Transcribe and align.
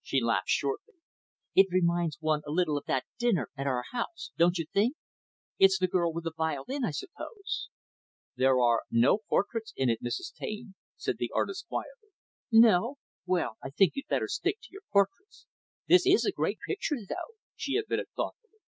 She 0.00 0.22
laughed 0.22 0.48
shortly. 0.48 0.94
"It 1.54 1.66
reminds 1.70 2.16
one 2.18 2.40
a 2.46 2.50
little 2.50 2.78
of 2.78 2.86
that 2.86 3.04
dinner 3.18 3.50
at 3.58 3.66
our 3.66 3.84
house. 3.92 4.32
Don't 4.38 4.56
you 4.56 4.64
think? 4.72 4.96
It's 5.58 5.78
the 5.78 5.86
girl 5.86 6.14
with 6.14 6.24
the 6.24 6.32
violin, 6.34 6.82
I 6.82 6.92
suppose." 6.92 7.68
"There 8.36 8.58
are 8.58 8.84
no 8.90 9.18
portraits 9.28 9.74
in 9.76 9.90
it, 9.90 10.02
Mrs. 10.02 10.32
Taine," 10.32 10.76
said 10.96 11.18
the 11.18 11.30
artist, 11.34 11.68
quietly. 11.68 12.08
"No? 12.50 12.96
Well, 13.26 13.58
I 13.62 13.68
think 13.68 13.92
you'd 13.96 14.08
better 14.08 14.28
stick 14.28 14.60
to 14.62 14.68
your 14.70 14.82
portraits. 14.90 15.44
This 15.86 16.06
is 16.06 16.24
a 16.24 16.32
great 16.32 16.58
picture 16.66 16.96
though," 17.06 17.36
she 17.54 17.76
admitted 17.76 18.08
thoughtfully. 18.16 18.60